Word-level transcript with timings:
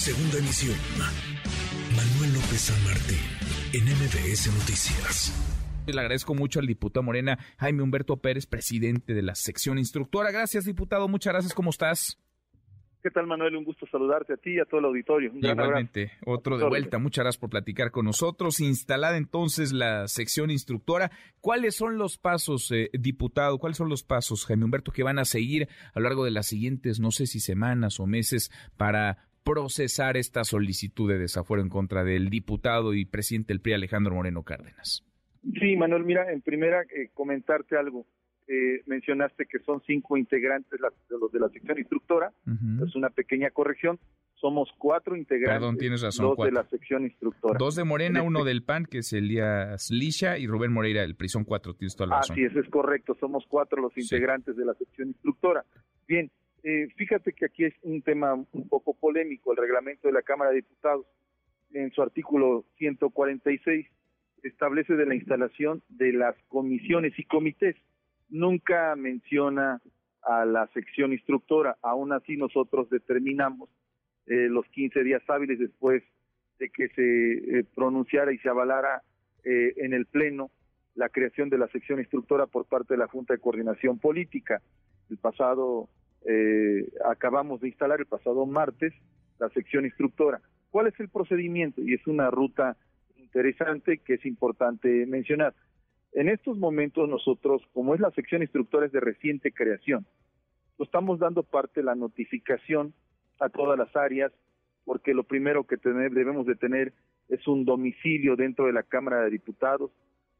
Segunda 0.00 0.38
emisión. 0.38 0.78
Manuel 1.94 2.32
López 2.32 2.58
San 2.58 2.84
Martín, 2.84 3.20
en 3.74 3.84
MBS 3.84 4.46
Noticias. 4.46 5.30
Le 5.86 6.00
agradezco 6.00 6.34
mucho 6.34 6.58
al 6.58 6.66
diputado 6.66 7.02
Morena, 7.02 7.38
Jaime 7.58 7.82
Humberto 7.82 8.16
Pérez, 8.16 8.46
presidente 8.46 9.12
de 9.12 9.20
la 9.20 9.34
sección 9.34 9.76
instructora. 9.76 10.30
Gracias, 10.30 10.64
diputado. 10.64 11.06
Muchas 11.06 11.34
gracias. 11.34 11.52
¿Cómo 11.52 11.68
estás? 11.68 12.18
¿Qué 13.02 13.10
tal, 13.10 13.26
Manuel? 13.26 13.56
Un 13.56 13.64
gusto 13.64 13.86
saludarte 13.92 14.32
a 14.32 14.36
ti 14.38 14.54
y 14.54 14.58
a 14.58 14.64
todo 14.64 14.80
el 14.80 14.86
auditorio. 14.86 15.32
Igualmente, 15.34 16.12
otro 16.24 16.56
de 16.56 16.66
vuelta. 16.66 16.98
Muchas 16.98 17.24
gracias 17.24 17.40
por 17.40 17.50
platicar 17.50 17.90
con 17.90 18.06
nosotros. 18.06 18.60
Instalada 18.60 19.18
entonces 19.18 19.72
la 19.72 20.08
sección 20.08 20.50
instructora, 20.50 21.10
¿cuáles 21.42 21.76
son 21.76 21.98
los 21.98 22.16
pasos, 22.16 22.70
eh, 22.72 22.88
diputado? 22.94 23.58
¿Cuáles 23.58 23.76
son 23.76 23.90
los 23.90 24.02
pasos, 24.02 24.46
Jaime 24.46 24.64
Humberto, 24.64 24.92
que 24.92 25.02
van 25.02 25.18
a 25.18 25.26
seguir 25.26 25.68
a 25.92 26.00
lo 26.00 26.04
largo 26.04 26.24
de 26.24 26.30
las 26.30 26.46
siguientes, 26.46 27.00
no 27.00 27.10
sé 27.10 27.26
si 27.26 27.40
semanas 27.40 28.00
o 28.00 28.06
meses, 28.06 28.50
para 28.78 29.29
procesar 29.44 30.16
esta 30.16 30.44
solicitud 30.44 31.10
de 31.10 31.18
desafuero 31.18 31.62
en 31.62 31.68
contra 31.68 32.04
del 32.04 32.30
diputado 32.30 32.94
y 32.94 33.04
presidente 33.04 33.52
del 33.52 33.60
PRI, 33.60 33.74
Alejandro 33.74 34.14
Moreno 34.14 34.42
Cárdenas? 34.42 35.04
Sí, 35.58 35.76
Manuel, 35.76 36.04
mira, 36.04 36.30
en 36.32 36.42
primera, 36.42 36.82
eh, 36.82 37.10
comentarte 37.14 37.76
algo. 37.76 38.06
Eh, 38.46 38.82
mencionaste 38.86 39.46
que 39.46 39.60
son 39.60 39.80
cinco 39.86 40.16
integrantes 40.16 40.70
de 41.08 41.18
los 41.18 41.30
de 41.30 41.38
la 41.38 41.48
sección 41.50 41.78
instructora. 41.78 42.32
Es 42.84 42.96
una 42.96 43.08
pequeña 43.10 43.50
corrección. 43.50 44.00
Somos 44.34 44.70
cuatro 44.76 45.16
integrantes. 45.16 45.60
Perdón, 45.60 45.76
tienes 45.76 46.02
razón. 46.02 46.34
Dos 46.34 46.46
de 46.46 46.50
la 46.50 46.64
sección 46.64 47.04
instructora. 47.04 47.56
Dos 47.58 47.76
de 47.76 47.84
Morena, 47.84 48.22
uno 48.22 48.42
del 48.42 48.64
PAN, 48.64 48.86
que 48.86 48.98
es 48.98 49.12
Elías 49.12 49.90
Lisha, 49.90 50.36
y 50.38 50.48
Rubén 50.48 50.72
Moreira 50.72 51.02
del 51.02 51.14
PRI. 51.14 51.28
Son 51.28 51.44
cuatro, 51.44 51.74
tienes 51.74 51.94
toda 51.94 52.08
la 52.08 52.16
razón. 52.16 52.34
Así 52.34 52.44
es, 52.44 52.56
es 52.56 52.68
correcto. 52.70 53.16
Somos 53.20 53.44
cuatro 53.46 53.80
los 53.80 53.96
integrantes 53.96 54.56
de 54.56 54.64
la 54.64 54.74
sección 54.74 55.08
instructora. 55.08 55.64
Bien, 56.08 56.28
eh, 56.62 56.88
fíjate 56.96 57.32
que 57.32 57.46
aquí 57.46 57.64
es 57.64 57.74
un 57.82 58.02
tema 58.02 58.34
un 58.34 58.68
poco 58.68 58.94
polémico. 58.94 59.52
El 59.52 59.58
reglamento 59.58 60.08
de 60.08 60.14
la 60.14 60.22
Cámara 60.22 60.50
de 60.50 60.56
Diputados, 60.56 61.06
en 61.72 61.90
su 61.92 62.02
artículo 62.02 62.64
146, 62.78 63.86
establece 64.42 64.94
de 64.94 65.06
la 65.06 65.14
instalación 65.14 65.82
de 65.88 66.12
las 66.12 66.36
comisiones 66.48 67.18
y 67.18 67.24
comités 67.24 67.76
nunca 68.30 68.94
menciona 68.96 69.80
a 70.22 70.44
la 70.44 70.66
sección 70.68 71.12
instructora. 71.12 71.76
Aún 71.82 72.12
así 72.12 72.36
nosotros 72.36 72.88
determinamos 72.90 73.68
eh, 74.26 74.48
los 74.48 74.66
15 74.68 75.02
días 75.02 75.22
hábiles 75.28 75.58
después 75.58 76.02
de 76.58 76.70
que 76.70 76.88
se 76.90 77.58
eh, 77.58 77.64
pronunciara 77.74 78.32
y 78.32 78.38
se 78.38 78.48
avalara 78.48 79.02
eh, 79.44 79.74
en 79.76 79.94
el 79.94 80.06
Pleno 80.06 80.50
la 80.94 81.08
creación 81.08 81.48
de 81.48 81.58
la 81.58 81.68
sección 81.68 81.98
instructora 81.98 82.46
por 82.46 82.66
parte 82.66 82.94
de 82.94 82.98
la 82.98 83.08
Junta 83.08 83.34
de 83.34 83.40
Coordinación 83.40 83.98
Política. 83.98 84.60
El 85.08 85.16
pasado, 85.16 85.88
acabamos 87.04 87.60
de 87.60 87.68
instalar 87.68 88.00
el 88.00 88.06
pasado 88.06 88.46
martes 88.46 88.92
la 89.38 89.48
sección 89.50 89.84
instructora. 89.84 90.40
¿Cuál 90.70 90.86
es 90.86 91.00
el 91.00 91.08
procedimiento? 91.08 91.80
Y 91.82 91.94
es 91.94 92.06
una 92.06 92.30
ruta 92.30 92.76
interesante 93.16 93.98
que 93.98 94.14
es 94.14 94.26
importante 94.26 95.06
mencionar. 95.06 95.54
En 96.12 96.28
estos 96.28 96.58
momentos 96.58 97.08
nosotros, 97.08 97.62
como 97.72 97.94
es 97.94 98.00
la 98.00 98.10
sección 98.10 98.42
instructora 98.42 98.86
de 98.88 99.00
reciente 99.00 99.52
creación, 99.52 100.06
estamos 100.78 101.18
dando 101.18 101.42
parte 101.42 101.80
de 101.80 101.84
la 101.84 101.94
notificación 101.94 102.94
a 103.38 103.48
todas 103.48 103.78
las 103.78 103.94
áreas, 103.96 104.32
porque 104.84 105.14
lo 105.14 105.24
primero 105.24 105.64
que 105.64 105.76
debemos 105.76 106.46
de 106.46 106.56
tener 106.56 106.92
es 107.28 107.46
un 107.46 107.64
domicilio 107.64 108.36
dentro 108.36 108.66
de 108.66 108.72
la 108.72 108.82
Cámara 108.82 109.22
de 109.22 109.30
Diputados 109.30 109.90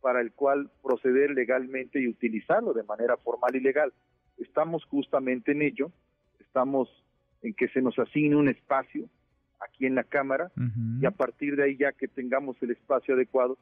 para 0.00 0.20
el 0.20 0.32
cual 0.32 0.70
proceder 0.82 1.30
legalmente 1.30 2.00
y 2.00 2.08
utilizarlo 2.08 2.72
de 2.72 2.82
manera 2.82 3.16
formal 3.18 3.54
y 3.54 3.60
legal. 3.60 3.92
Estamos 4.42 4.84
justamente 4.84 5.52
en 5.52 5.62
ello, 5.62 5.90
estamos 6.40 6.88
en 7.42 7.54
que 7.54 7.68
se 7.68 7.82
nos 7.82 7.98
asigne 7.98 8.36
un 8.36 8.48
espacio 8.48 9.08
aquí 9.60 9.86
en 9.86 9.94
la 9.94 10.04
Cámara 10.04 10.50
y 11.00 11.06
a 11.06 11.10
partir 11.10 11.56
de 11.56 11.64
ahí 11.64 11.76
ya 11.76 11.92
que 11.92 12.08
tengamos 12.08 12.56
el 12.62 12.72
espacio 12.72 13.14
adecuado, 13.14 13.58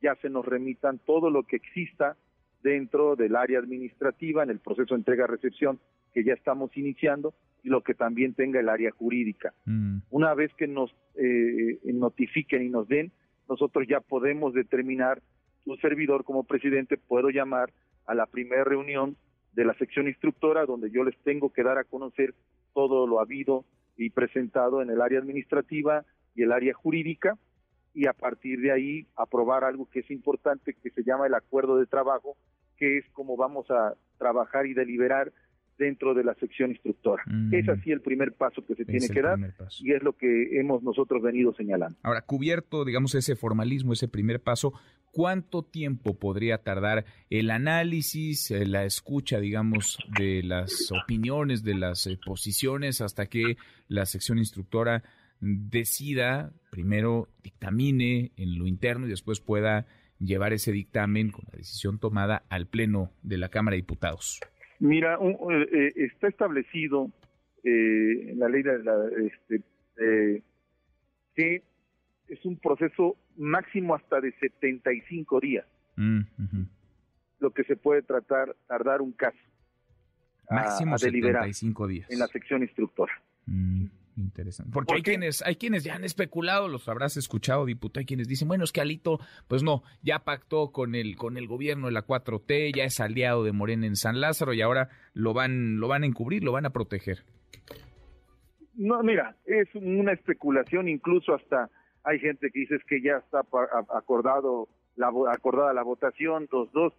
ya 0.00 0.14
se 0.16 0.30
nos 0.30 0.46
remitan 0.46 0.98
todo 0.98 1.30
lo 1.30 1.42
que 1.42 1.56
exista 1.56 2.16
dentro 2.62 3.16
del 3.16 3.36
área 3.36 3.58
administrativa 3.58 4.42
en 4.42 4.50
el 4.50 4.60
proceso 4.60 4.94
de 4.94 5.00
entrega-recepción 5.00 5.80
que 6.12 6.24
ya 6.24 6.34
estamos 6.34 6.76
iniciando 6.76 7.34
y 7.62 7.68
lo 7.68 7.82
que 7.82 7.94
también 7.94 8.34
tenga 8.34 8.60
el 8.60 8.68
área 8.68 8.90
jurídica. 8.90 9.52
Mm. 9.66 9.98
Una 10.10 10.34
vez 10.34 10.52
que 10.54 10.66
nos 10.66 10.94
eh, 11.14 11.78
notifiquen 11.84 12.62
y 12.62 12.68
nos 12.68 12.88
den, 12.88 13.12
nosotros 13.48 13.86
ya 13.88 14.00
podemos 14.00 14.54
determinar, 14.54 15.22
un 15.66 15.78
servidor 15.78 16.24
como 16.24 16.44
presidente 16.44 16.96
puedo 16.96 17.30
llamar 17.30 17.72
a 18.06 18.14
la 18.14 18.26
primera 18.26 18.64
reunión 18.64 19.16
de 19.52 19.64
la 19.64 19.74
sección 19.74 20.06
instructora 20.08 20.66
donde 20.66 20.90
yo 20.90 21.04
les 21.04 21.16
tengo 21.18 21.52
que 21.52 21.62
dar 21.62 21.78
a 21.78 21.84
conocer 21.84 22.34
todo 22.72 23.06
lo 23.06 23.20
habido 23.20 23.64
y 23.96 24.10
presentado 24.10 24.82
en 24.82 24.90
el 24.90 25.00
área 25.00 25.18
administrativa 25.18 26.04
y 26.34 26.42
el 26.42 26.52
área 26.52 26.72
jurídica 26.74 27.36
y 27.94 28.06
a 28.06 28.12
partir 28.12 28.60
de 28.60 28.72
ahí 28.72 29.06
aprobar 29.16 29.64
algo 29.64 29.88
que 29.90 30.00
es 30.00 30.10
importante 30.10 30.74
que 30.74 30.90
se 30.90 31.02
llama 31.02 31.26
el 31.26 31.34
acuerdo 31.34 31.76
de 31.76 31.86
trabajo, 31.86 32.36
que 32.76 32.98
es 32.98 33.04
como 33.12 33.36
vamos 33.36 33.70
a 33.70 33.94
trabajar 34.18 34.66
y 34.66 34.74
deliberar 34.74 35.32
dentro 35.80 36.14
de 36.14 36.22
la 36.22 36.34
sección 36.34 36.70
instructora. 36.70 37.22
Mm. 37.26 37.54
Es 37.54 37.68
así 37.68 37.90
el 37.90 38.02
primer 38.02 38.34
paso 38.34 38.64
que 38.64 38.74
se 38.74 38.84
tiene 38.84 39.08
que 39.08 39.22
dar 39.22 39.38
y 39.80 39.92
es 39.92 40.02
lo 40.02 40.12
que 40.12 40.60
hemos 40.60 40.82
nosotros 40.82 41.22
venido 41.22 41.54
señalando. 41.54 41.98
Ahora, 42.02 42.20
cubierto, 42.20 42.84
digamos, 42.84 43.14
ese 43.14 43.34
formalismo, 43.34 43.94
ese 43.94 44.06
primer 44.06 44.40
paso, 44.40 44.74
¿cuánto 45.10 45.62
tiempo 45.62 46.18
podría 46.18 46.58
tardar 46.58 47.04
el 47.30 47.50
análisis, 47.50 48.50
eh, 48.50 48.66
la 48.66 48.84
escucha, 48.84 49.40
digamos, 49.40 49.98
de 50.18 50.42
las 50.42 50.90
opiniones, 50.92 51.62
de 51.62 51.74
las 51.74 52.06
eh, 52.06 52.18
posiciones, 52.24 53.00
hasta 53.00 53.26
que 53.26 53.56
la 53.88 54.06
sección 54.06 54.38
instructora 54.38 55.02
decida, 55.40 56.52
primero 56.70 57.28
dictamine 57.42 58.32
en 58.36 58.58
lo 58.58 58.66
interno 58.66 59.06
y 59.06 59.10
después 59.10 59.40
pueda 59.40 59.86
llevar 60.18 60.52
ese 60.52 60.70
dictamen 60.70 61.30
con 61.30 61.44
la 61.50 61.58
decisión 61.58 61.98
tomada 61.98 62.44
al 62.48 62.66
Pleno 62.66 63.10
de 63.22 63.38
la 63.38 63.48
Cámara 63.48 63.74
de 63.74 63.82
Diputados? 63.82 64.40
Mira, 64.78 65.18
eh, 65.20 65.68
eh, 65.72 65.92
está 65.96 66.28
establecido 66.28 67.10
eh, 67.64 68.30
en 68.30 68.38
la 68.38 68.48
ley 68.48 68.62
de 68.62 68.82
la, 68.82 68.94
este, 69.26 69.62
que 71.34 71.62
es 72.30 72.44
un 72.44 72.56
proceso 72.56 73.16
máximo 73.36 73.94
hasta 73.94 74.20
de 74.20 74.32
75 74.38 75.40
días. 75.40 75.66
Mm, 75.96 76.20
lo 77.40 77.50
que 77.50 77.64
se 77.64 77.76
puede 77.76 78.02
tratar, 78.02 78.56
tardar 78.66 79.02
un 79.02 79.12
caso. 79.12 79.38
Máximo 80.48 80.94
a, 80.94 80.98
75 80.98 81.86
días. 81.86 82.10
En 82.10 82.18
la 82.18 82.26
sección 82.28 82.62
instructora. 82.62 83.12
Mm. 83.46 83.86
Interesante. 84.16 84.72
Porque 84.72 84.94
hay 84.96 85.02
quienes, 85.02 85.40
hay 85.42 85.56
quienes 85.56 85.82
ya 85.84 85.94
han 85.94 86.04
especulado, 86.04 86.68
los 86.68 86.88
habrás 86.88 87.16
escuchado, 87.16 87.64
diputado, 87.64 88.00
hay 88.00 88.06
quienes 88.06 88.28
dicen, 88.28 88.48
bueno, 88.48 88.64
es 88.64 88.72
que 88.72 88.82
Alito, 88.82 89.18
pues 89.48 89.62
no, 89.62 89.82
ya 90.02 90.18
pactó 90.24 90.72
con 90.72 90.94
el, 90.94 91.16
con 91.16 91.38
el 91.38 91.46
gobierno 91.46 91.86
de 91.86 91.92
la 91.92 92.06
4T, 92.06 92.76
ya 92.76 92.84
es 92.84 93.00
aliado 93.00 93.44
de 93.44 93.52
Morena 93.52 93.86
en 93.86 93.96
San 93.96 94.20
Lázaro 94.20 94.52
y 94.52 94.60
ahora 94.60 94.90
lo 95.14 95.32
van, 95.32 95.78
lo 95.78 95.88
van 95.88 96.02
a 96.02 96.06
encubrir, 96.06 96.44
lo 96.44 96.52
van 96.52 96.66
a 96.66 96.70
proteger. 96.70 97.24
No, 98.74 99.02
mira, 99.02 99.36
es 99.46 99.68
una 99.74 100.12
especulación, 100.12 100.88
incluso 100.88 101.34
hasta 101.34 101.70
hay 102.04 102.18
gente 102.18 102.50
que 102.50 102.60
dice 102.60 102.78
que 102.86 103.00
ya 103.02 103.18
está 103.18 103.40
acordado 103.94 104.68
la, 104.96 105.12
acordada 105.32 105.72
la 105.72 105.82
votación, 105.82 106.48
dos, 106.50 106.70
dos. 106.72 106.92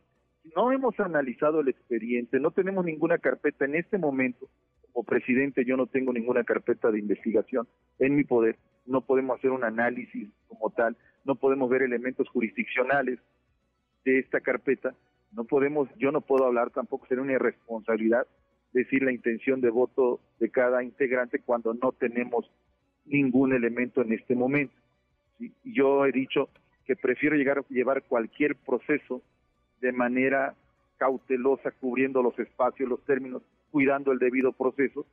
No 0.56 0.72
hemos 0.72 1.00
analizado 1.00 1.62
el 1.62 1.69
expediente, 1.69 2.39
no 2.39 2.51
tenemos 2.51 2.84
ninguna 2.85 3.17
carpeta 3.17 3.66
en 3.66 3.75
este 3.75 3.97
momento 3.97 4.47
como 4.91 5.06
presidente 5.06 5.66
yo 5.66 5.78
no 5.78 5.88
tengo 5.88 6.13
ninguna 6.13 6.44
carpeta 6.44 6.91
de 6.91 7.00
investigación 7.00 7.67
en 8.00 8.16
mi 8.16 8.23
poder, 8.23 8.57
no 8.85 9.01
podemos 9.01 9.38
hacer 9.38 9.51
un 9.51 9.63
análisis 9.63 10.29
como 10.47 10.69
tal, 10.72 10.97
no 11.23 11.35
podemos 11.35 11.69
ver 11.69 11.84
elementos 11.84 12.28
jurisdiccionales 12.29 13.19
de 14.03 14.19
esta 14.19 14.41
carpeta, 14.41 14.95
no 15.34 15.45
podemos, 15.45 15.90
yo 15.97 16.11
no 16.11 16.22
puedo 16.22 16.45
hablar 16.45 16.72
tampoco, 16.72 17.07
sería 17.07 17.23
una 17.23 17.34
irresponsabilidad 17.34 18.28
decir 18.73 19.03
la 19.03 19.11
intención 19.11 19.61
de 19.61 19.69
voto 19.69 20.19
de 20.40 20.50
cada 20.50 20.84
integrante 20.84 21.40
cuando 21.40 21.73
no 21.73 21.91
tenemos 21.91 22.49
ningún 23.05 23.53
elemento 23.53 24.02
en 24.02 24.14
este 24.14 24.35
momento. 24.35 24.73
Yo 25.64 26.05
he 26.05 26.11
dicho 26.11 26.49
que 26.85 26.96
prefiero 26.96 27.35
llegar, 27.35 27.64
llevar 27.70 28.03
cualquier 28.03 28.55
proceso 28.55 29.22
de 29.79 29.91
manera 29.91 30.55
cautelosa, 30.97 31.72
cubriendo 31.72 32.22
los 32.22 32.38
espacios, 32.38 32.90
los 32.90 33.03
términos, 33.05 33.41
cuidando 33.72 34.11
el 34.11 34.20
debido 34.20 34.52
proceso 34.52 35.05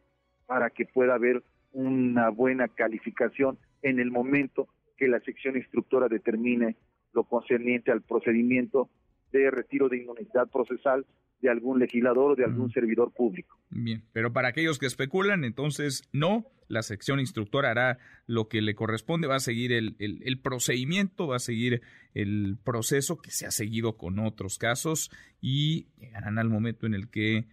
para 0.47 0.71
que 0.71 0.85
pueda 0.85 1.15
haber 1.15 1.43
una 1.73 2.31
buena 2.31 2.69
calificación 2.69 3.59
en 3.83 4.01
el 4.01 4.11
momento 4.11 4.69
que 4.97 5.09
la 5.09 5.21
sección 5.21 5.57
instructora 5.57 6.09
determine 6.09 6.77
lo 7.13 7.25
concerniente 7.25 7.91
al 7.91 8.03
procedimiento 8.03 8.89
de 9.33 9.51
retiro 9.51 9.89
de 9.89 9.99
inmunidad 9.99 10.49
procesal 10.51 11.07
de 11.41 11.51
algún 11.51 11.79
legislador 11.79 12.33
o 12.33 12.37
de 12.37 12.45
algún 12.45 12.71
servidor 12.71 13.13
público. 13.13 13.59
Bien, 13.71 14.03
pero 14.13 14.33
para 14.33 14.49
aquellos 14.49 14.79
que 14.79 14.87
especulan, 14.87 15.45
entonces 15.45 16.03
no, 16.13 16.47
la 16.69 16.83
sección 16.83 17.21
instructora 17.21 17.71
hará 17.71 17.99
lo 18.27 18.49
que 18.49 18.61
le 18.61 18.75
corresponde, 18.75 19.29
va 19.29 19.37
a 19.37 19.41
seguir 19.41 19.73
el, 19.73 19.97
el, 19.99 20.41
procedimiento, 20.41 21.27
va 21.27 21.37
a 21.37 21.41
seguir 21.41 21.83
el 22.15 22.59
proceso 22.63 23.19
que 23.19 23.31
se 23.31 23.47
ha 23.47 23.51
seguido 23.51 23.97
con 23.97 24.19
otros 24.19 24.59
casos 24.59 25.11
y 25.41 25.87
llegarán 25.99 26.39
al 26.39 26.49
momento 26.49 26.87
en 26.87 26.95
el 26.95 27.09
que 27.09 27.47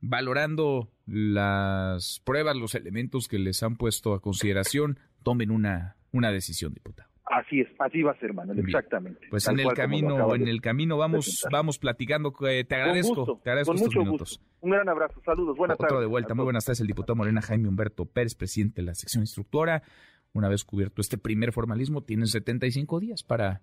valorando 0.00 0.90
las 1.06 2.20
pruebas, 2.24 2.56
los 2.56 2.74
elementos 2.74 3.28
que 3.28 3.38
les 3.38 3.62
han 3.62 3.76
puesto 3.76 4.14
a 4.14 4.22
consideración, 4.22 4.98
tomen 5.22 5.50
una, 5.50 5.96
una 6.12 6.32
decisión, 6.32 6.72
diputado. 6.72 7.09
Así 7.30 7.60
es, 7.60 7.68
así 7.78 8.02
va 8.02 8.10
a 8.10 8.18
ser, 8.18 8.34
Manuel, 8.34 8.58
exactamente. 8.58 9.20
Pues 9.30 9.46
en 9.46 9.60
el 9.60 9.72
camino, 9.72 10.34
en 10.34 10.48
el 10.48 10.60
camino 10.60 10.98
vamos, 10.98 11.46
vamos 11.52 11.78
platicando. 11.78 12.34
Eh, 12.48 12.64
te 12.64 12.74
agradezco, 12.74 13.40
te 13.44 13.50
agradezco 13.50 13.74
estos 13.74 13.94
minutos. 13.94 14.40
Un 14.60 14.70
gran 14.72 14.88
abrazo, 14.88 15.22
saludos, 15.24 15.56
buenas 15.56 15.78
tardes. 15.78 15.92
Otro 15.92 16.00
de 16.00 16.08
vuelta, 16.08 16.34
muy 16.34 16.42
buenas 16.42 16.64
tardes, 16.64 16.80
el 16.80 16.88
diputado 16.88 17.14
Morena 17.14 17.40
Jaime 17.40 17.68
Humberto 17.68 18.04
Pérez, 18.04 18.34
presidente 18.34 18.80
de 18.80 18.86
la 18.86 18.94
sección 18.94 19.22
instructora. 19.22 19.84
Una 20.32 20.48
vez 20.48 20.64
cubierto 20.64 21.00
este 21.00 21.18
primer 21.18 21.52
formalismo, 21.52 22.02
tienen 22.02 22.26
75 22.26 22.98
días 22.98 23.22
para 23.22 23.62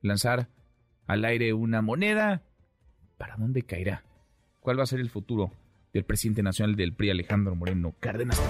lanzar 0.00 0.48
al 1.06 1.26
aire 1.26 1.52
una 1.52 1.82
moneda. 1.82 2.44
¿Para 3.18 3.36
dónde 3.36 3.60
caerá? 3.60 4.04
¿Cuál 4.60 4.78
va 4.78 4.84
a 4.84 4.86
ser 4.86 5.00
el 5.00 5.10
futuro 5.10 5.52
del 5.92 6.04
presidente 6.04 6.42
nacional 6.42 6.76
del 6.76 6.94
PRI, 6.94 7.10
Alejandro 7.10 7.54
Moreno 7.54 7.94
Cárdenas? 8.00 8.40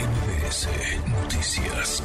MBS 0.00 0.68
Noticias. 1.06 2.02